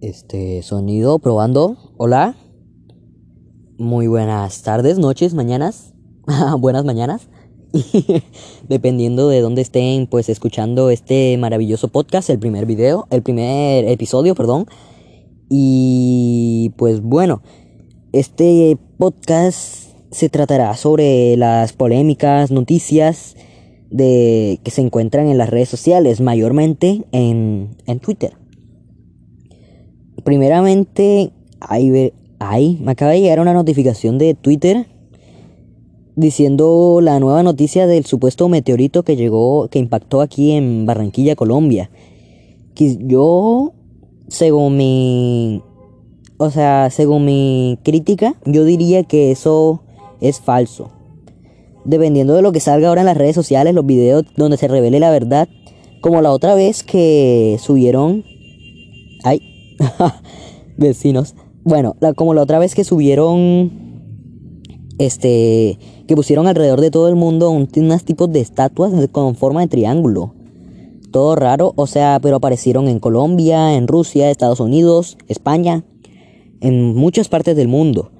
Este 0.00 0.62
sonido 0.62 1.18
probando. 1.18 1.76
Hola. 1.98 2.34
Muy 3.76 4.06
buenas 4.06 4.62
tardes, 4.62 4.98
noches, 4.98 5.34
mañanas. 5.34 5.92
buenas 6.58 6.86
mañanas. 6.86 7.28
Dependiendo 8.68 9.28
de 9.28 9.42
dónde 9.42 9.60
estén 9.60 10.06
pues 10.06 10.30
escuchando 10.30 10.88
este 10.88 11.36
maravilloso 11.36 11.88
podcast, 11.88 12.30
el 12.30 12.38
primer 12.38 12.64
video, 12.64 13.08
el 13.10 13.20
primer 13.20 13.86
episodio, 13.88 14.34
perdón. 14.34 14.64
Y 15.50 16.72
pues 16.78 17.02
bueno, 17.02 17.42
este 18.12 18.78
podcast 18.96 19.90
se 20.10 20.30
tratará 20.30 20.74
sobre 20.78 21.36
las 21.36 21.74
polémicas, 21.74 22.50
noticias 22.50 23.36
de 23.90 24.60
que 24.64 24.70
se 24.70 24.80
encuentran 24.80 25.26
en 25.26 25.36
las 25.36 25.50
redes 25.50 25.68
sociales, 25.68 26.22
mayormente 26.22 27.04
en, 27.12 27.76
en 27.84 28.00
Twitter. 28.00 28.39
Primeramente, 30.24 31.32
ahí, 31.60 32.12
ahí 32.38 32.78
me 32.82 32.92
acaba 32.92 33.12
de 33.12 33.20
llegar 33.20 33.40
una 33.40 33.54
notificación 33.54 34.18
de 34.18 34.34
Twitter 34.34 34.86
diciendo 36.16 37.00
la 37.02 37.18
nueva 37.18 37.42
noticia 37.42 37.86
del 37.86 38.04
supuesto 38.04 38.48
meteorito 38.48 39.02
que 39.02 39.16
llegó, 39.16 39.68
que 39.68 39.78
impactó 39.78 40.20
aquí 40.20 40.52
en 40.52 40.86
Barranquilla, 40.86 41.34
Colombia. 41.34 41.90
Que 42.74 42.98
yo, 43.00 43.72
según 44.28 44.76
mi, 44.76 45.62
o 46.36 46.50
sea, 46.50 46.90
según 46.90 47.24
mi 47.24 47.78
crítica, 47.82 48.34
yo 48.44 48.64
diría 48.64 49.04
que 49.04 49.30
eso 49.30 49.82
es 50.20 50.40
falso. 50.40 50.90
Dependiendo 51.84 52.34
de 52.34 52.42
lo 52.42 52.52
que 52.52 52.60
salga 52.60 52.88
ahora 52.88 53.00
en 53.00 53.06
las 53.06 53.16
redes 53.16 53.34
sociales, 53.34 53.74
los 53.74 53.86
videos 53.86 54.24
donde 54.36 54.56
se 54.56 54.68
revele 54.68 55.00
la 55.00 55.10
verdad, 55.10 55.48
como 56.00 56.20
la 56.20 56.32
otra 56.32 56.54
vez 56.54 56.82
que 56.82 57.56
subieron, 57.60 58.24
vecinos, 60.76 61.34
bueno, 61.62 61.96
como 62.16 62.34
la 62.34 62.42
otra 62.42 62.58
vez 62.58 62.74
que 62.74 62.84
subieron, 62.84 63.70
este, 64.98 65.78
que 66.06 66.16
pusieron 66.16 66.46
alrededor 66.46 66.80
de 66.80 66.90
todo 66.90 67.08
el 67.08 67.16
mundo 67.16 67.50
unos 67.50 68.04
tipos 68.04 68.32
de 68.32 68.40
estatuas 68.40 68.92
con 69.12 69.34
forma 69.34 69.60
de 69.60 69.68
triángulo. 69.68 70.34
Todo 71.10 71.34
raro, 71.34 71.72
o 71.76 71.86
sea, 71.86 72.18
pero 72.22 72.36
aparecieron 72.36 72.88
en 72.88 73.00
Colombia, 73.00 73.74
en 73.74 73.88
Rusia, 73.88 74.30
Estados 74.30 74.60
Unidos, 74.60 75.18
España, 75.26 75.84
en 76.60 76.94
muchas 76.94 77.28
partes 77.28 77.56
del 77.56 77.68
mundo. 77.68 78.12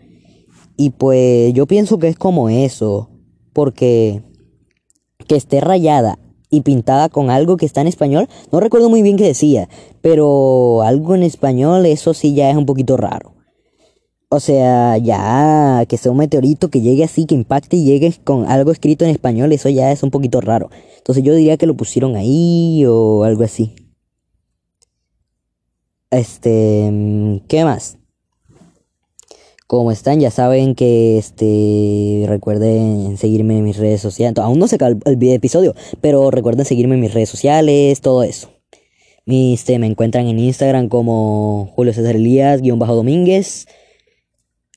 Y 0.77 0.91
pues 0.91 1.53
yo 1.55 1.67
pienso 1.67 1.99
que 1.99 2.09
es 2.09 2.17
como 2.17 2.49
eso, 2.49 3.11
porque 3.53 4.23
que 5.27 5.37
esté 5.37 5.61
rayada 5.61 6.19
y 6.51 6.63
pintada 6.63 7.09
con 7.09 7.31
algo 7.31 7.57
que 7.57 7.67
está 7.67 7.81
en 7.81 7.87
español, 7.87 8.29
no 8.53 8.61
recuerdo 8.61 8.91
muy 8.91 9.03
bien 9.03 9.17
qué 9.17 9.25
decía, 9.25 9.69
pero 10.03 10.83
algo 10.83 11.15
en 11.15 11.23
español, 11.23 11.87
eso 11.87 12.13
sí 12.13 12.35
ya 12.35 12.51
es 12.51 12.57
un 12.57 12.67
poquito 12.67 12.97
raro. 12.97 13.35
O 14.33 14.39
sea, 14.39 14.97
ya 14.99 15.85
que 15.89 15.97
sea 15.97 16.13
un 16.13 16.19
meteorito 16.19 16.69
que 16.71 16.81
llegue 16.81 17.03
así, 17.05 17.27
que 17.27 17.35
impacte 17.35 17.77
y 17.77 17.85
llegue 17.85 18.15
con 18.23 18.47
algo 18.47 18.71
escrito 18.71 19.05
en 19.05 19.11
español, 19.11 19.53
eso 19.53 19.69
ya 19.69 19.91
es 19.91 20.03
un 20.05 20.11
poquito 20.11 20.41
raro. 20.41 20.71
Entonces 20.99 21.25
yo 21.25 21.35
diría 21.35 21.57
que 21.57 21.67
lo 21.67 21.77
pusieron 21.77 22.15
ahí 22.17 22.85
o 22.87 23.25
algo 23.25 23.43
así. 23.45 23.75
Este, 26.11 27.43
¿qué 27.49 27.65
más? 27.65 28.00
Como 29.71 29.93
están, 29.93 30.19
ya 30.19 30.33
saben 30.33 30.75
que 30.75 31.17
este 31.17 32.25
recuerden 32.27 33.17
seguirme 33.17 33.57
en 33.57 33.63
mis 33.63 33.77
redes 33.77 34.01
sociales. 34.01 34.37
Aún 34.39 34.59
no 34.59 34.67
se 34.67 34.75
acaba 34.75 34.97
el, 35.05 35.23
episodio, 35.29 35.77
pero 36.01 36.33
recuerden 36.33 36.65
seguirme 36.65 36.97
en 36.97 37.03
mis 37.03 37.15
redes 37.15 37.29
sociales, 37.29 38.01
todo 38.01 38.25
eso. 38.25 38.51
Este, 39.27 39.79
me 39.79 39.87
encuentran 39.87 40.27
en 40.27 40.41
Instagram 40.41 40.89
como 40.89 41.71
Julio 41.77 41.93
César 41.93 42.17
Elías, 42.17 42.63
guion 42.63 42.81
bajo 42.81 42.97
Domínguez 42.97 43.69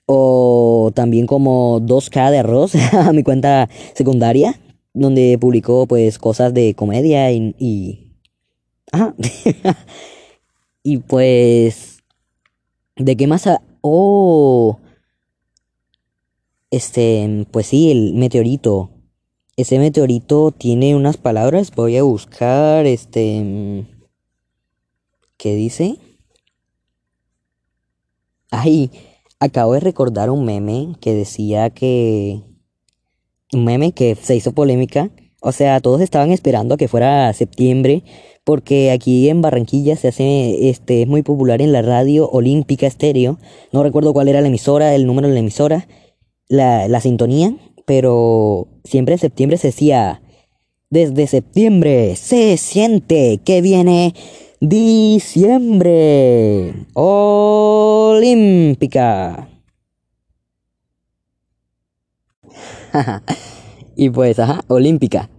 o 0.06 0.92
también 0.94 1.26
como 1.26 1.80
2K 1.82 2.30
de 2.30 2.38
arroz 2.38 2.74
mi 3.14 3.24
cuenta 3.24 3.70
secundaria, 3.96 4.60
donde 4.94 5.40
publicó 5.40 5.88
pues 5.88 6.20
cosas 6.20 6.54
de 6.54 6.76
comedia 6.76 7.32
y... 7.32 7.56
y... 7.58 8.12
Ajá. 8.92 9.16
y 10.84 10.98
pues... 10.98 12.04
¿De 12.96 13.16
qué 13.18 13.26
más? 13.26 13.48
Oh... 13.84 14.80
Este, 16.72 17.46
pues 17.52 17.68
sí, 17.68 17.92
el 17.92 18.16
meteorito. 18.16 18.90
Ese 19.56 19.78
meteorito 19.78 20.52
tiene 20.52 20.96
unas 20.96 21.18
palabras. 21.18 21.70
Voy 21.76 21.98
a 21.98 22.04
buscar, 22.04 22.88
este... 22.88 23.86
¿Qué 25.38 25.54
dice? 25.56 26.00
Ay, 28.50 28.90
Acabo 29.44 29.74
de 29.74 29.82
recordar 29.82 30.30
un 30.30 30.46
meme 30.46 30.96
que 31.02 31.14
decía 31.14 31.70
que... 31.70 32.42
Un 33.52 33.66
meme 33.66 33.92
que 33.92 34.16
se 34.16 34.38
hizo 34.38 34.54
polémica. 34.54 35.10
O 35.46 35.52
sea, 35.52 35.82
todos 35.82 36.00
estaban 36.00 36.32
esperando 36.32 36.76
a 36.76 36.78
que 36.78 36.88
fuera 36.88 37.34
septiembre 37.34 38.04
porque 38.46 38.92
aquí 38.92 39.28
en 39.28 39.42
Barranquilla 39.42 39.98
se 39.98 40.08
hace, 40.08 40.70
este, 40.70 41.02
es 41.02 41.08
muy 41.08 41.22
popular 41.22 41.62
en 41.62 41.74
la 41.74 41.82
radio 41.82 42.30
Olímpica 42.30 42.88
Estéreo. 42.88 43.40
No 43.74 43.84
recuerdo 43.84 44.14
cuál 44.14 44.30
era 44.30 44.40
la 44.40 44.48
emisora, 44.48 44.96
el 44.96 45.06
número 45.06 45.28
de 45.28 45.34
la 45.34 45.42
emisora, 45.42 45.86
la, 46.48 46.88
la 46.88 47.02
sintonía, 47.02 47.58
pero 47.86 48.70
siempre 48.86 49.16
en 49.16 49.20
septiembre 49.20 49.58
se 49.58 49.68
decía, 49.68 50.22
desde 50.90 51.28
septiembre 51.28 52.16
se 52.16 52.56
siente 52.56 53.42
que 53.44 53.62
viene 53.62 54.14
Diciembre. 54.62 55.94
Olímpica. 56.94 58.30
y 63.96 64.10
pues, 64.10 64.40
ajá, 64.40 64.62
Olímpica. 64.68 65.30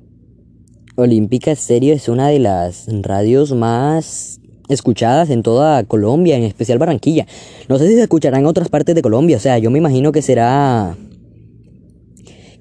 Olímpica 0.96 1.54
serio 1.56 1.94
es 1.94 2.08
una 2.08 2.28
de 2.28 2.38
las 2.38 2.86
radios 3.02 3.52
más 3.52 4.40
escuchadas 4.68 5.30
en 5.30 5.42
toda 5.42 5.84
Colombia, 5.84 6.36
en 6.36 6.44
especial 6.44 6.78
Barranquilla. 6.78 7.26
No 7.68 7.78
sé 7.78 7.88
si 7.88 7.94
se 7.94 8.02
escuchará 8.02 8.38
en 8.38 8.46
otras 8.46 8.68
partes 8.68 8.94
de 8.94 9.02
Colombia, 9.02 9.36
o 9.36 9.40
sea, 9.40 9.58
yo 9.58 9.70
me 9.70 9.78
imagino 9.78 10.12
que 10.12 10.22
será 10.22 10.96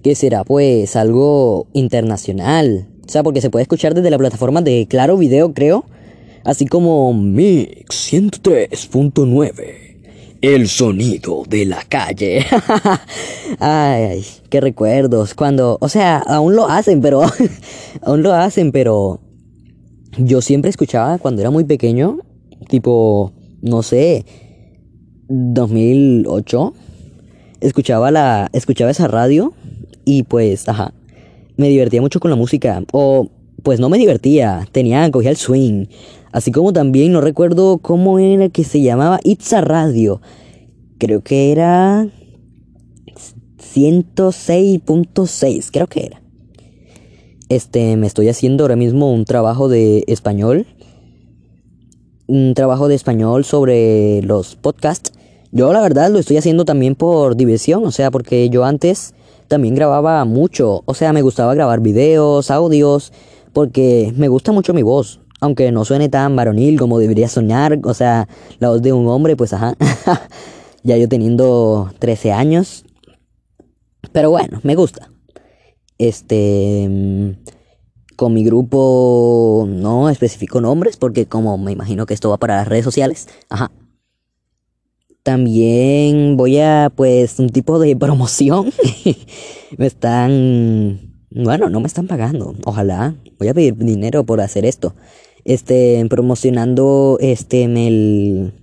que 0.02 0.16
será 0.16 0.44
pues 0.44 0.96
algo 0.96 1.68
internacional. 1.74 2.88
O 3.06 3.09
sea, 3.09 3.24
porque 3.24 3.42
se 3.42 3.50
puede 3.50 3.64
escuchar 3.64 3.94
desde 3.94 4.09
la 4.09 4.18
plataforma 4.18 4.62
de 4.62 4.88
Claro 4.90 5.18
Video, 5.18 5.53
creo 5.53 5.86
así 6.44 6.66
como 6.66 7.14
Mix 7.14 8.12
103.9. 8.12 9.83
El 10.44 10.68
sonido 10.68 11.44
de 11.48 11.66
la 11.66 11.86
calle. 11.88 12.46
Ay, 13.59 14.26
qué 14.50 14.59
recuerdos. 14.59 15.36
Cuando, 15.36 15.78
o 15.80 15.88
sea, 15.88 16.18
aún 16.18 16.54
lo 16.54 16.68
hacen, 16.68 17.00
pero, 17.00 17.22
aún 18.02 18.24
lo 18.24 18.34
hacen, 18.34 18.74
pero 18.74 19.22
yo 20.18 20.42
siempre 20.42 20.70
escuchaba 20.70 21.18
cuando 21.18 21.40
era 21.40 21.50
muy 21.50 21.64
pequeño, 21.64 22.18
tipo, 22.68 23.32
no 23.62 23.84
sé, 23.84 24.26
2008, 25.30 26.74
escuchaba 27.62 28.12
la, 28.12 28.50
escuchaba 28.52 28.92
esa 28.92 29.08
radio 29.08 29.53
y 30.03 30.24
pues, 30.24 30.68
ajá, 30.68 30.94
me 31.56 31.70
divertía 31.70 32.02
mucho 32.02 32.20
con 32.20 32.30
la 32.30 32.36
música. 32.36 32.84
O, 32.92 33.32
pues 33.63 33.79
no 33.79 33.90
me 33.90 33.97
divertía, 33.97 34.68
tenía, 34.72 35.09
cogía 35.09 35.31
el 35.31 35.38
swing. 35.38 35.88
Así 36.31 36.51
como 36.51 36.74
también 36.74 37.12
no 37.13 37.22
recuerdo 37.22 37.79
cómo 37.79 38.19
era 38.19 38.50
que 38.50 38.63
se 38.63 38.81
llamaba 38.81 39.19
Itza 39.24 39.62
Radio. 39.62 40.22
Creo 40.97 41.22
que 41.22 41.51
era 41.51 42.07
106.6, 43.73 45.69
creo 45.72 45.88
que 45.88 46.06
era. 46.06 46.22
Este, 47.50 47.97
me 47.97 48.07
estoy 48.07 48.29
haciendo 48.29 48.63
ahora 48.63 48.75
mismo 48.75 49.12
un 49.13 49.25
trabajo 49.25 49.69
de 49.69 50.03
español. 50.07 50.66
Un 52.28 52.53
trabajo 52.56 52.88
de 52.88 52.96
español 52.96 53.46
sobre 53.46 54.22
los 54.23 54.55
podcasts. 54.55 55.14
Yo 55.52 55.72
la 55.72 55.82
verdad 55.82 56.09
lo 56.09 56.20
estoy 56.20 56.38
haciendo 56.38 56.66
también 56.66 56.96
por 56.96 57.35
diversión, 57.35 57.85
o 57.85 57.91
sea, 57.91 58.09
porque 58.09 58.49
yo 58.49 58.66
antes 58.66 59.14
también 59.47 59.76
grababa 59.76 60.26
mucho, 60.26 60.82
o 60.85 60.93
sea, 60.96 61.14
me 61.14 61.22
gustaba 61.22 61.53
grabar 61.53 61.79
videos, 61.79 62.49
audios, 62.49 63.14
porque 63.53 64.14
me 64.17 64.28
gusta 64.28 64.52
mucho 64.52 64.73
mi 64.73 64.84
voz 64.84 65.20
aunque 65.44 65.73
no 65.73 65.84
suene 65.84 66.08
tan 66.08 66.38
varonil 66.38 66.79
como 66.79 67.00
debería 67.00 67.28
soñar, 67.28 67.78
o 67.84 67.94
sea, 67.94 68.29
la 68.59 68.70
voz 68.70 68.82
de 68.82 68.94
un 68.94 69.09
hombre, 69.09 69.35
pues 69.35 69.52
ajá, 69.52 69.76
ya 70.84 70.96
yo 70.96 71.09
teniendo 71.09 71.91
13 72.00 72.32
años, 72.32 72.85
pero 74.14 74.29
bueno, 74.29 74.61
me 74.64 74.76
gusta. 74.76 75.09
Este, 75.97 76.88
mm, 76.90 77.32
con 78.16 78.34
mi 78.34 78.46
grupo 78.46 79.66
no 79.67 80.09
especifico 80.09 80.61
nombres 80.61 80.96
porque 80.96 81.26
como 81.26 81.58
me 81.58 81.73
imagino 81.73 82.05
que 82.05 82.14
esto 82.14 82.29
va 82.29 82.38
para 82.38 82.55
las 82.55 82.67
redes 82.70 82.85
sociales, 82.85 83.28
ajá. 83.50 83.70
También 85.23 86.38
voy 86.38 86.59
a, 86.59 86.91
pues, 86.94 87.40
un 87.40 87.50
tipo 87.50 87.79
de 87.79 87.96
promoción. 87.96 88.72
me 89.78 89.88
están, 89.88 91.13
bueno, 91.35 91.70
no 91.70 91.80
me 91.80 91.88
están 91.88 92.08
pagando. 92.08 92.56
Ojalá. 92.66 93.16
Voy 93.40 93.47
a 93.47 93.53
pedir 93.53 93.76
dinero 93.76 94.24
por 94.24 94.41
hacer 94.41 94.66
esto 94.66 94.96
este, 95.46 96.06
promocionando 96.09 97.18
este, 97.20 97.64
el, 97.64 98.53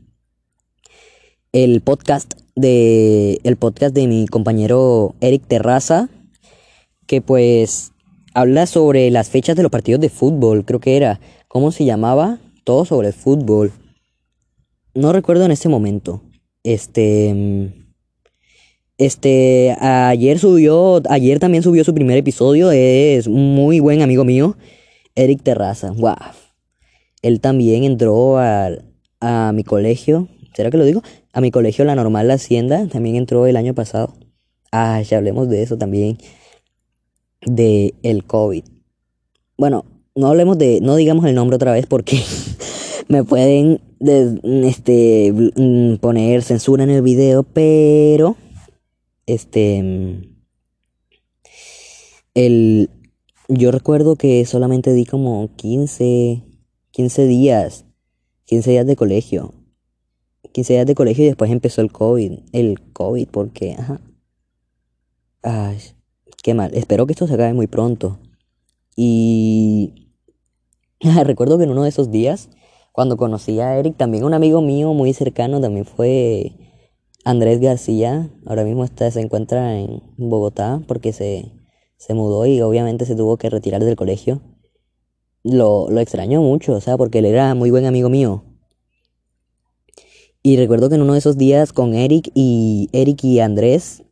el 1.53 1.81
podcast 1.81 2.35
de 2.57 3.41
el 3.45 3.57
podcast 3.57 3.95
de 3.95 4.07
mi 4.07 4.27
compañero 4.27 5.15
Eric 5.21 5.47
Terraza 5.47 6.09
que 7.07 7.21
pues 7.21 7.93
habla 8.35 8.67
sobre 8.67 9.11
las 9.11 9.31
fechas 9.31 9.57
de 9.57 9.63
los 9.63 9.73
partidos 9.73 10.01
de 10.01 10.09
fútbol, 10.09 10.65
creo 10.65 10.81
que 10.81 10.97
era, 10.97 11.21
¿cómo 11.49 11.73
se 11.73 11.85
llamaba? 11.85 12.39
Todo 12.65 12.85
sobre 12.85 13.09
el 13.09 13.15
fútbol. 13.15 13.73
No 14.95 15.13
recuerdo 15.13 15.45
en 15.45 15.51
este 15.51 15.69
momento. 15.69 16.23
Este 16.63 17.90
este 19.01 19.75
ayer 19.81 20.39
subió, 20.39 21.01
ayer 21.09 21.39
también 21.39 21.63
subió 21.63 21.85
su 21.85 21.95
primer 21.95 22.19
episodio, 22.19 22.71
es 22.71 23.29
muy 23.29 23.81
buen 23.81 24.03
amigo 24.03 24.27
mío, 24.27 24.59
Eric 25.15 25.43
Terraza. 25.43 25.93
Wow. 25.93 26.17
Él 27.23 27.41
también 27.41 27.85
entró 27.85 28.39
a, 28.39 28.69
a 29.21 29.53
mi 29.55 29.65
colegio, 29.65 30.29
¿será 30.55 30.71
que 30.71 30.77
lo 30.77 30.85
digo? 30.85 31.03
A 31.33 31.41
mi 31.41 31.51
colegio 31.51 31.87
La 31.87 31.95
Normal 31.95 32.29
La 32.29 32.35
Hacienda, 32.35 32.87
también 32.89 33.17
entró 33.17 33.47
el 33.47 33.57
año 33.57 33.75
pasado. 33.75 34.13
Ah, 34.71 35.01
ya 35.01 35.17
hablemos 35.17 35.49
de 35.49 35.63
eso 35.63 35.79
también 35.79 36.19
de 37.47 37.95
el 38.03 38.25
COVID. 38.25 38.65
Bueno, 39.57 39.87
no 40.15 40.27
hablemos 40.27 40.59
de, 40.59 40.81
no 40.83 40.97
digamos 40.97 41.25
el 41.25 41.35
nombre 41.35 41.57
otra 41.57 41.73
vez 41.73 41.87
porque 41.87 42.21
me 43.09 43.25
pueden 43.25 43.81
este 43.99 45.33
mm, 45.33 45.97
poner 45.97 46.43
censura 46.43 46.85
en 46.85 46.91
el 46.91 47.01
video, 47.01 47.45
pero 47.45 48.37
este 49.33 50.29
el 52.35 52.91
yo 53.49 53.71
recuerdo 53.71 54.17
que 54.17 54.45
solamente 54.45 54.93
di 54.93 55.05
como 55.05 55.55
15 55.57 56.43
15 56.93 57.27
días 57.27 57.85
15 58.47 58.71
días 58.71 58.87
de 58.87 58.97
colegio 58.97 59.55
15 60.53 60.73
días 60.73 60.87
de 60.87 60.95
colegio 60.95 61.25
y 61.25 61.29
después 61.29 61.51
empezó 61.51 61.81
el 61.81 61.93
COVID 61.93 62.41
el 62.53 62.81
COVID 62.93 63.29
porque 63.29 63.75
ajá 63.79 64.01
ay 65.43 65.79
Qué 66.43 66.55
mal. 66.55 66.71
Espero 66.75 67.07
que 67.07 67.13
esto 67.13 67.27
se 67.27 67.35
acabe 67.35 67.53
muy 67.53 67.67
pronto. 67.67 68.19
Y 68.97 70.13
recuerdo 71.25 71.59
que 71.59 71.65
en 71.65 71.71
uno 71.71 71.83
de 71.83 71.91
esos 71.91 72.11
días, 72.11 72.49
cuando 72.93 73.17
conocí 73.17 73.61
a 73.61 73.79
Eric, 73.79 73.97
también 73.97 74.25
un 74.25 74.35
amigo 74.35 74.63
mío 74.63 74.95
muy 74.95 75.13
cercano 75.13 75.61
también 75.61 75.85
fue 75.85 76.53
Andrés 77.25 77.61
García. 77.61 78.31
Ahora 78.47 78.65
mismo 78.65 78.85
está, 78.85 79.11
se 79.11 79.21
encuentra 79.21 79.79
en 79.79 80.03
Bogotá 80.17 80.83
porque 80.87 81.13
se, 81.13 81.53
se 81.97 82.15
mudó 82.15 82.47
y 82.47 82.61
obviamente 82.61 83.07
se 83.07 83.15
tuvo 83.15 83.37
que 83.37 83.51
retirar 83.51 83.85
del 83.85 83.97
colegio. 83.97 84.41
Lo, 85.43 85.89
lo 85.91 86.01
extraño 86.01 86.43
mucho, 86.43 86.75
o 86.75 86.81
sea, 86.81 86.97
porque 86.97 87.21
él 87.21 87.27
era 87.27 87.55
muy 87.55 87.71
buen 87.71 87.87
amigo 87.87 88.09
mío. 88.09 88.45
Y 90.43 90.57
recuerdo 90.57 90.89
que 90.89 90.95
en 90.95 91.03
uno 91.03 91.13
de 91.13 91.19
esos 91.19 91.37
días 91.37 91.73
con 91.73 91.95
Eric 91.95 92.31
y 92.35 92.89
Eric 92.93 93.25
y 93.25 93.41
Andrés 93.41 94.03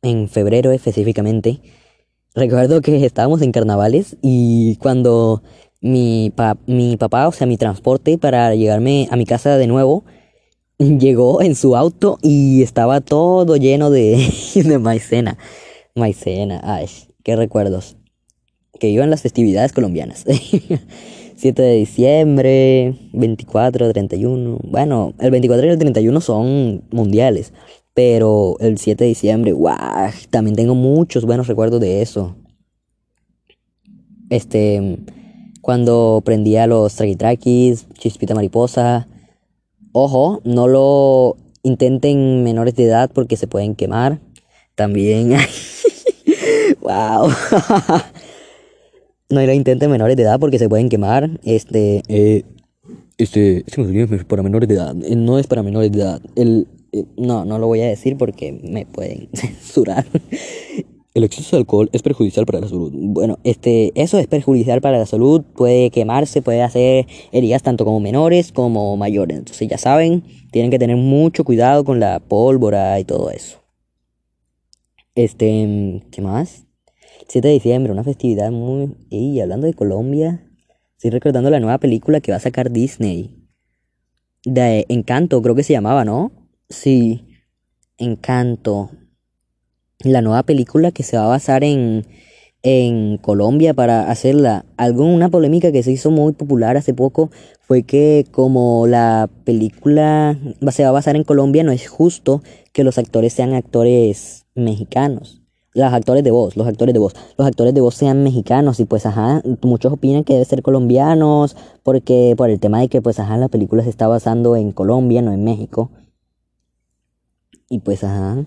en 0.00 0.28
febrero 0.28 0.72
específicamente, 0.72 1.60
recuerdo 2.34 2.80
que 2.80 3.04
estábamos 3.04 3.42
en 3.42 3.52
carnavales 3.52 4.16
y 4.22 4.76
cuando 4.76 5.42
mi, 5.82 6.32
mi 6.66 6.96
papá, 6.96 7.28
o 7.28 7.32
sea, 7.32 7.46
mi 7.46 7.58
transporte 7.58 8.16
para 8.16 8.54
llegarme 8.54 9.08
a 9.10 9.16
mi 9.16 9.26
casa 9.26 9.58
de 9.58 9.66
nuevo, 9.66 10.04
llegó 10.98 11.42
en 11.42 11.54
su 11.54 11.76
auto 11.76 12.18
y 12.22 12.62
estaba 12.62 13.00
todo 13.00 13.56
lleno 13.56 13.90
de, 13.90 14.32
de 14.54 14.78
maicena. 14.78 15.38
Maicena, 15.94 16.60
ay, 16.64 16.86
qué 17.22 17.36
recuerdos. 17.36 17.96
Que 18.78 18.88
iban 18.88 19.10
las 19.10 19.22
festividades 19.22 19.72
colombianas. 19.72 20.24
7 21.36 21.60
de 21.60 21.74
diciembre, 21.74 22.94
24, 23.12 23.92
31. 23.92 24.58
Bueno, 24.62 25.14
el 25.18 25.30
24 25.30 25.66
y 25.66 25.70
el 25.70 25.78
31 25.78 26.20
son 26.20 26.84
mundiales. 26.90 27.52
Pero 27.94 28.56
el 28.60 28.78
7 28.78 29.04
de 29.04 29.08
diciembre, 29.08 29.52
guau, 29.52 29.76
también 30.30 30.56
tengo 30.56 30.74
muchos 30.74 31.24
buenos 31.24 31.48
recuerdos 31.48 31.80
de 31.80 32.00
eso. 32.00 32.36
Este, 34.30 34.98
cuando 35.60 36.22
prendía 36.24 36.66
los 36.66 36.96
traquis 36.96 37.86
chispita 37.98 38.34
mariposa. 38.34 39.08
Ojo, 39.92 40.40
no 40.44 40.68
lo 40.68 41.36
intenten 41.62 42.42
menores 42.42 42.74
de 42.74 42.84
edad 42.84 43.10
porque 43.12 43.36
se 43.36 43.46
pueden 43.46 43.74
quemar. 43.74 44.20
También, 44.74 45.30
wow. 46.80 47.28
no 49.30 49.46
lo 49.46 49.52
intenten 49.52 49.90
menores 49.90 50.16
de 50.16 50.22
edad 50.22 50.40
porque 50.40 50.58
se 50.58 50.68
pueden 50.68 50.88
quemar. 50.88 51.38
Este, 51.44 52.02
eh, 52.08 52.44
este, 53.18 53.64
este 53.66 54.14
es 54.14 54.24
para 54.24 54.42
menores 54.42 54.68
de 54.68 54.76
edad. 54.76 54.96
Eh, 55.04 55.14
no 55.14 55.38
es 55.38 55.46
para 55.46 55.62
menores 55.62 55.92
de 55.92 56.00
edad. 56.00 56.22
El 56.36 56.66
eh, 56.92 57.04
no, 57.16 57.44
no 57.44 57.58
lo 57.58 57.66
voy 57.66 57.80
a 57.80 57.88
decir 57.88 58.16
porque 58.16 58.52
me 58.52 58.84
pueden 58.86 59.28
censurar. 59.34 60.06
El 61.14 61.24
exceso 61.24 61.56
de 61.56 61.60
alcohol 61.60 61.90
es 61.92 62.02
perjudicial 62.02 62.46
para 62.46 62.60
la 62.60 62.68
salud. 62.68 62.90
Bueno, 62.94 63.38
este, 63.44 63.92
eso 63.94 64.18
es 64.18 64.26
perjudicial 64.26 64.80
para 64.80 64.98
la 64.98 65.04
salud, 65.04 65.42
puede 65.54 65.90
quemarse, 65.90 66.40
puede 66.40 66.62
hacer 66.62 67.06
heridas 67.32 67.62
tanto 67.62 67.84
como 67.84 68.00
menores 68.00 68.50
como 68.50 68.96
mayores. 68.96 69.36
Entonces 69.38 69.68
ya 69.68 69.76
saben, 69.76 70.22
tienen 70.50 70.70
que 70.70 70.78
tener 70.78 70.96
mucho 70.96 71.44
cuidado 71.44 71.84
con 71.84 72.00
la 72.00 72.18
pólvora 72.18 72.98
y 72.98 73.04
todo 73.04 73.30
eso. 73.30 73.58
Este, 75.14 76.02
¿qué 76.10 76.22
más? 76.22 76.64
7 77.28 77.46
de 77.46 77.54
diciembre, 77.54 77.92
una 77.92 78.04
festividad 78.04 78.50
muy... 78.50 78.94
Y 79.10 79.40
hablando 79.40 79.66
de 79.66 79.74
Colombia, 79.74 80.46
estoy 80.96 81.10
recordando 81.10 81.50
la 81.50 81.60
nueva 81.60 81.78
película 81.78 82.20
que 82.20 82.32
va 82.32 82.36
a 82.36 82.40
sacar 82.40 82.70
Disney. 82.70 83.38
De 84.44 84.86
Encanto, 84.88 85.42
creo 85.42 85.54
que 85.54 85.62
se 85.62 85.74
llamaba, 85.74 86.04
¿no? 86.04 86.32
Sí, 86.68 87.26
Encanto. 87.98 88.90
La 90.04 90.22
nueva 90.22 90.42
película 90.42 90.90
que 90.90 91.02
se 91.02 91.16
va 91.16 91.24
a 91.24 91.28
basar 91.28 91.64
en, 91.64 92.06
en 92.62 93.18
Colombia 93.18 93.74
para 93.74 94.10
hacerla. 94.10 94.64
Algo, 94.76 95.04
una 95.04 95.28
polémica 95.28 95.72
que 95.72 95.82
se 95.82 95.92
hizo 95.92 96.10
muy 96.10 96.32
popular 96.32 96.76
hace 96.76 96.94
poco 96.94 97.30
fue 97.60 97.84
que 97.84 98.26
como 98.30 98.86
la 98.86 99.30
película 99.44 100.38
se 100.70 100.82
va 100.82 100.88
a 100.90 100.92
basar 100.92 101.16
en 101.16 101.24
Colombia, 101.24 101.62
no 101.62 101.72
es 101.72 101.88
justo 101.88 102.42
que 102.72 102.84
los 102.84 102.98
actores 102.98 103.32
sean 103.32 103.54
actores 103.54 104.46
mexicanos. 104.54 105.40
Los 105.74 105.92
actores 105.92 106.22
de 106.22 106.30
voz, 106.30 106.56
los 106.56 106.66
actores 106.66 106.92
de 106.92 106.98
voz, 106.98 107.14
los 107.38 107.46
actores 107.46 107.72
de 107.72 107.80
voz 107.80 107.94
sean 107.94 108.22
mexicanos 108.22 108.78
y 108.78 108.84
pues 108.84 109.06
ajá, 109.06 109.40
muchos 109.62 109.92
opinan 109.92 110.22
que 110.22 110.34
debe 110.34 110.44
ser 110.44 110.60
colombianos 110.60 111.56
porque 111.82 112.34
por 112.36 112.50
el 112.50 112.60
tema 112.60 112.80
de 112.80 112.88
que 112.88 113.00
pues 113.00 113.18
ajá, 113.18 113.38
la 113.38 113.48
película 113.48 113.82
se 113.82 113.88
está 113.88 114.06
basando 114.06 114.54
en 114.54 114.72
Colombia, 114.72 115.22
no 115.22 115.32
en 115.32 115.44
México. 115.44 115.90
Y 117.72 117.78
pues, 117.78 118.04
ajá. 118.04 118.44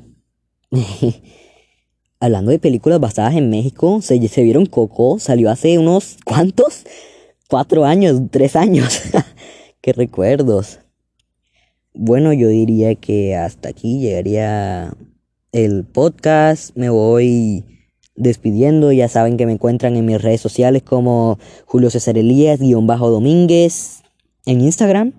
Hablando 2.20 2.52
de 2.52 2.60
películas 2.60 3.00
basadas 3.00 3.36
en 3.36 3.50
México, 3.50 4.02
se, 4.02 4.18
vieron 4.18 4.66
Coco, 4.66 5.20
salió 5.20 5.50
hace 5.52 5.78
unos 5.78 6.18
¿cuántos? 6.26 6.86
Cuatro 7.48 7.86
años, 7.86 8.22
tres 8.32 8.56
años. 8.56 9.02
Qué 9.82 9.94
recuerdos. 9.94 10.80
Bueno, 11.94 12.34
yo 12.34 12.48
diría 12.48 12.96
que 12.96 13.36
hasta 13.36 13.70
aquí 13.70 14.00
llegaría 14.00 14.94
el 15.52 15.86
podcast. 15.86 16.76
Me 16.76 16.90
voy 16.90 17.64
despidiendo. 18.16 18.92
Ya 18.92 19.08
saben 19.08 19.38
que 19.38 19.46
me 19.46 19.54
encuentran 19.54 19.96
en 19.96 20.06
mis 20.06 20.22
redes 20.22 20.42
sociales 20.42 20.82
como 20.82 21.38
Julio 21.66 21.90
César 21.90 22.18
Elías-Domínguez 22.18 24.02
en 24.46 24.62
Instagram 24.62 25.14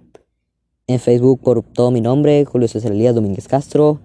en 0.87 1.00
Facebook 1.00 1.41
por 1.41 1.62
todo 1.62 1.91
mi 1.91 2.00
nombre, 2.00 2.45
Julio 2.45 2.69
César 2.69 2.93
Elías 2.93 3.15
Domínguez 3.15 3.49
Castro. 3.49 4.00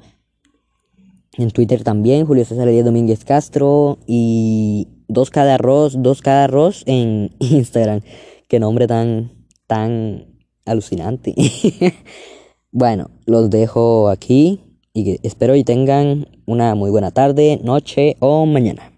En 1.38 1.50
Twitter 1.52 1.84
también, 1.84 2.26
Julio 2.26 2.44
César 2.44 2.68
Elías 2.68 2.86
Domínguez 2.86 3.24
Castro. 3.24 4.00
Y 4.06 4.88
2K 5.08 5.46
de 5.46 5.52
arroz, 5.52 5.98
2K 5.98 6.24
de 6.24 6.44
arroz 6.44 6.84
en 6.86 7.32
Instagram. 7.40 8.02
Qué 8.48 8.60
nombre 8.60 8.88
tan, 8.88 9.32
tan 9.68 10.26
alucinante. 10.66 11.34
bueno, 12.72 13.12
los 13.26 13.50
dejo 13.50 14.10
aquí 14.10 14.60
y 14.94 15.20
espero 15.26 15.56
y 15.56 15.64
tengan 15.64 16.28
una 16.46 16.76
muy 16.76 16.92
buena 16.92 17.12
tarde, 17.12 17.60
noche 17.64 18.18
o 18.20 18.46
mañana. 18.46 18.92